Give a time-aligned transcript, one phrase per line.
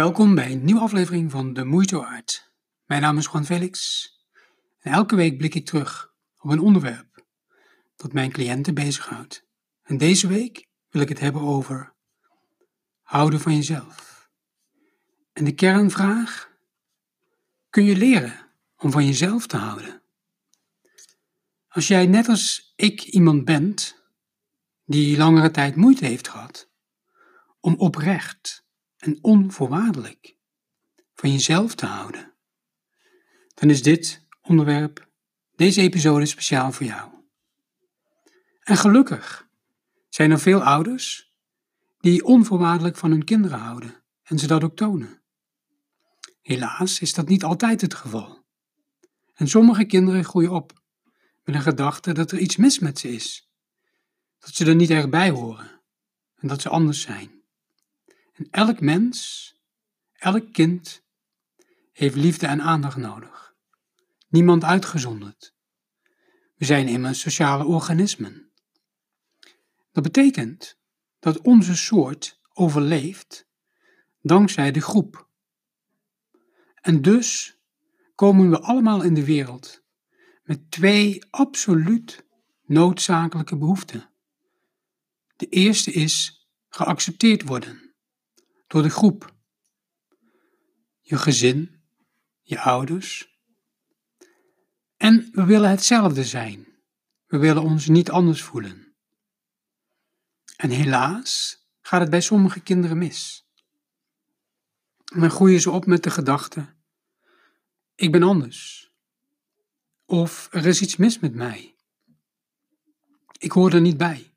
[0.00, 2.22] Welkom bij een nieuwe aflevering van De Moeite.
[2.84, 4.08] Mijn naam is Juan Felix
[4.78, 7.24] en elke week blik ik terug op een onderwerp
[7.96, 9.46] dat mijn cliënten bezighoudt.
[9.82, 11.94] En deze week wil ik het hebben over
[13.02, 14.28] houden van jezelf.
[15.32, 16.50] En de kernvraag,
[17.70, 18.46] kun je leren
[18.76, 20.02] om van jezelf te houden?
[21.68, 24.02] Als jij net als ik iemand bent
[24.84, 26.70] die langere tijd moeite heeft gehad
[27.60, 28.68] om oprecht
[29.00, 30.36] en onvoorwaardelijk
[31.14, 32.34] van jezelf te houden,
[33.54, 35.08] dan is dit onderwerp,
[35.54, 37.10] deze episode speciaal voor jou.
[38.60, 39.48] En gelukkig
[40.08, 41.34] zijn er veel ouders
[41.98, 45.22] die onvoorwaardelijk van hun kinderen houden en ze dat ook tonen.
[46.42, 48.44] Helaas is dat niet altijd het geval.
[49.34, 50.72] En sommige kinderen groeien op
[51.42, 53.50] met een gedachte dat er iets mis met ze is,
[54.38, 55.80] dat ze er niet erg bij horen
[56.34, 57.39] en dat ze anders zijn.
[58.40, 59.54] En elk mens,
[60.12, 61.02] elk kind,
[61.92, 63.54] heeft liefde en aandacht nodig.
[64.28, 65.54] Niemand uitgezonderd.
[66.56, 68.50] We zijn immers sociale organismen.
[69.92, 70.78] Dat betekent
[71.18, 73.48] dat onze soort overleeft
[74.20, 75.28] dankzij de groep.
[76.74, 77.58] En dus
[78.14, 79.82] komen we allemaal in de wereld
[80.42, 82.24] met twee absoluut
[82.64, 84.10] noodzakelijke behoeften.
[85.36, 87.89] De eerste is geaccepteerd worden
[88.70, 89.34] door de groep.
[91.00, 91.82] Je gezin,
[92.40, 93.38] je ouders.
[94.96, 96.66] En we willen hetzelfde zijn.
[97.26, 98.94] We willen ons niet anders voelen.
[100.56, 103.48] En helaas gaat het bij sommige kinderen mis.
[105.04, 106.74] En dan groeien ze op met de gedachte:
[107.94, 108.90] ik ben anders.
[110.04, 111.74] Of er is iets mis met mij.
[113.38, 114.34] Ik hoor er niet bij.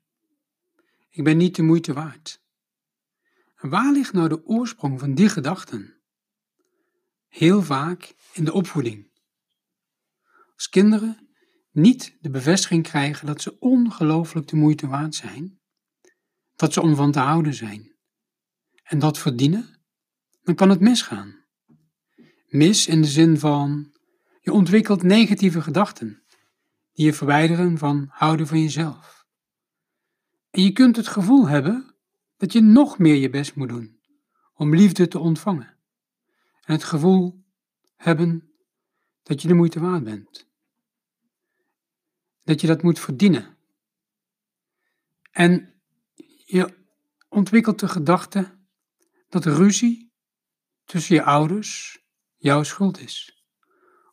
[1.08, 2.42] Ik ben niet de moeite waard.
[3.68, 5.94] Waar ligt nou de oorsprong van die gedachten?
[7.28, 9.10] Heel vaak in de opvoeding.
[10.54, 11.28] Als kinderen
[11.70, 15.60] niet de bevestiging krijgen dat ze ongelooflijk de moeite waard zijn,
[16.56, 17.96] dat ze om van te houden zijn,
[18.82, 19.84] en dat verdienen,
[20.42, 21.44] dan kan het misgaan.
[22.48, 23.92] Mis in de zin van
[24.40, 26.24] je ontwikkelt negatieve gedachten
[26.92, 29.26] die je verwijderen van houden van jezelf.
[30.50, 31.93] En je kunt het gevoel hebben
[32.36, 34.00] dat je nog meer je best moet doen
[34.54, 35.76] om liefde te ontvangen.
[36.60, 37.44] En het gevoel
[37.96, 38.54] hebben
[39.22, 40.48] dat je de moeite waard bent.
[42.42, 43.56] Dat je dat moet verdienen.
[45.30, 45.74] En
[46.44, 46.74] je
[47.28, 48.58] ontwikkelt de gedachte
[49.28, 50.12] dat ruzie
[50.84, 52.02] tussen je ouders
[52.36, 53.44] jouw schuld is.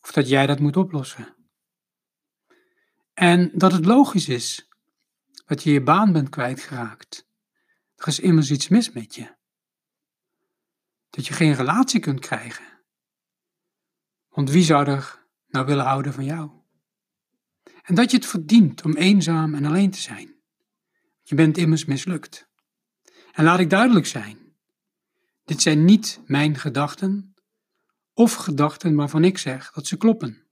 [0.01, 1.35] Of dat jij dat moet oplossen.
[3.13, 4.67] En dat het logisch is
[5.45, 7.30] dat je je baan bent kwijtgeraakt
[8.01, 9.35] er is immers iets mis met je.
[11.09, 12.81] Dat je geen relatie kunt krijgen.
[14.29, 16.51] Want wie zou er nou willen houden van jou?
[17.81, 20.35] En dat je het verdient om eenzaam en alleen te zijn.
[21.21, 22.49] Je bent immers mislukt.
[23.31, 24.55] En laat ik duidelijk zijn:
[25.43, 27.33] dit zijn niet mijn gedachten
[28.13, 30.47] of gedachten waarvan ik zeg dat ze kloppen.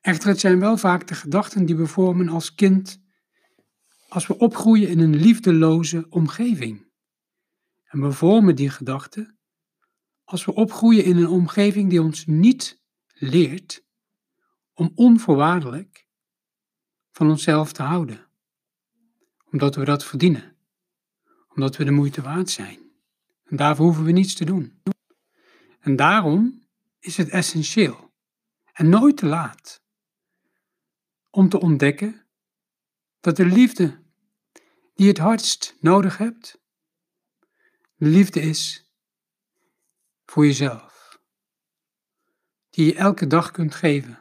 [0.00, 3.01] Echter, het zijn wel vaak de gedachten die we vormen als kind
[4.12, 6.86] als we opgroeien in een liefdeloze omgeving.
[7.84, 9.34] En we vormen die gedachte
[10.24, 12.80] als we opgroeien in een omgeving die ons niet
[13.14, 13.84] leert
[14.72, 16.06] om onvoorwaardelijk
[17.10, 18.26] van onszelf te houden.
[19.50, 20.56] Omdat we dat verdienen.
[21.48, 22.78] Omdat we de moeite waard zijn.
[23.44, 24.82] En daarvoor hoeven we niets te doen.
[25.80, 26.64] En daarom
[26.98, 28.12] is het essentieel
[28.72, 29.82] en nooit te laat
[31.30, 32.26] om te ontdekken
[33.20, 34.01] dat de liefde
[34.94, 36.60] die het hardst nodig hebt?
[37.96, 38.90] liefde is
[40.24, 41.18] voor jezelf,
[42.70, 44.18] die je elke dag kunt geven.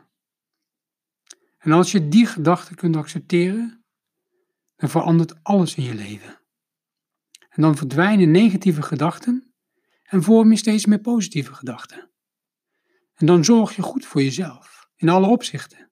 [1.57, 3.85] En als je die gedachte kunt accepteren,
[4.75, 6.41] dan verandert alles in je leven.
[7.49, 9.53] En dan verdwijnen negatieve gedachten
[10.03, 12.11] en vorm je steeds meer positieve gedachten.
[13.13, 15.91] En dan zorg je goed voor jezelf, in alle opzichten.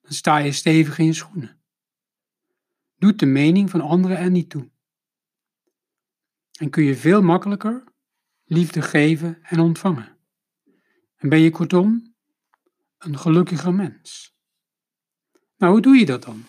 [0.00, 1.59] Dan sta je stevig in je schoenen
[3.00, 4.70] doet de mening van anderen er niet toe.
[6.58, 7.84] En kun je veel makkelijker
[8.44, 10.16] liefde geven en ontvangen.
[11.16, 12.14] En ben je kortom
[12.98, 14.36] een gelukkiger mens.
[15.56, 16.44] Nou, hoe doe je dat dan?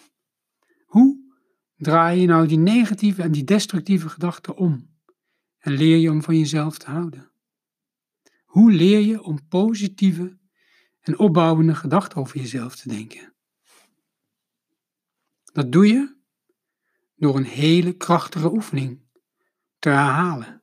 [0.85, 1.35] Hoe
[1.75, 4.89] draai je nou die negatieve en die destructieve gedachten om
[5.57, 7.31] en leer je om van jezelf te houden?
[8.45, 10.39] Hoe leer je om positieve
[10.99, 13.33] en opbouwende gedachten over jezelf te denken?
[15.43, 16.19] Dat doe je
[17.21, 18.99] door een hele krachtige oefening
[19.79, 20.59] te herhalen.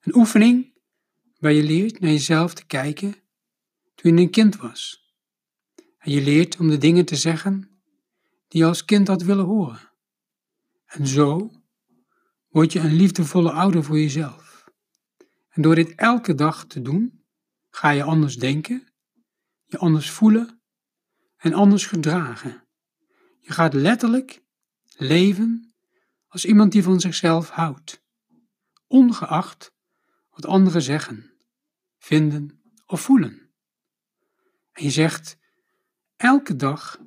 [0.00, 0.78] Een oefening
[1.38, 3.14] waar je leert naar jezelf te kijken
[3.94, 5.12] toen je een kind was.
[5.98, 7.80] En je leert om de dingen te zeggen
[8.48, 9.92] die je als kind had willen horen.
[10.84, 11.50] En zo
[12.48, 14.64] word je een liefdevolle ouder voor jezelf.
[15.48, 17.24] En door dit elke dag te doen,
[17.70, 18.88] ga je anders denken,
[19.64, 20.62] je anders voelen
[21.36, 22.68] en anders gedragen.
[23.40, 24.42] Je gaat letterlijk
[24.96, 25.71] leven
[26.32, 28.02] als iemand die van zichzelf houdt,
[28.86, 29.72] ongeacht
[30.30, 31.32] wat anderen zeggen,
[31.98, 33.50] vinden of voelen.
[34.72, 35.38] En je zegt
[36.16, 37.00] elke dag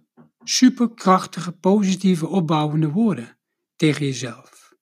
[0.44, 3.38] superkrachtige, positieve, opbouwende woorden
[3.76, 4.74] tegen jezelf.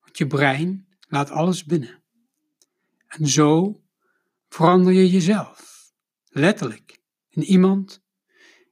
[0.00, 2.02] Want je brein laat alles binnen.
[3.06, 3.82] En zo
[4.48, 5.92] verander je jezelf,
[6.28, 8.02] letterlijk, in iemand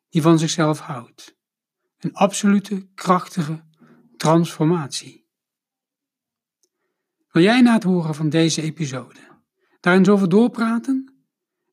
[0.09, 1.37] die van zichzelf houdt.
[1.99, 3.65] Een absolute, krachtige
[4.17, 5.25] transformatie.
[7.31, 9.21] Wil jij na het horen van deze episode
[9.81, 11.15] daar eens over doorpraten?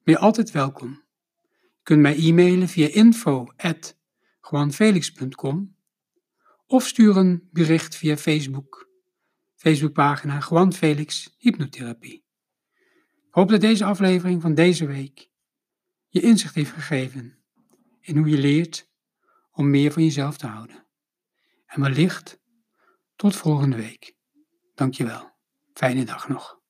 [0.04, 1.04] Ben je altijd welkom.
[1.52, 5.76] Je kunt mij e-mailen via info@juanfelix.com
[6.66, 8.92] of stuur een bericht via Facebook.
[9.56, 12.26] Facebookpagina Juan Felix Hypnotherapie.
[13.28, 15.30] Ik hoop dat deze aflevering van deze week
[16.08, 17.38] je inzicht heeft gegeven
[18.00, 18.92] in hoe je leert
[19.52, 20.86] om meer van jezelf te houden.
[21.74, 22.40] En wellicht
[23.16, 24.16] tot volgende week.
[24.76, 25.32] Dankjewel.
[25.74, 26.63] Fijne dag nog.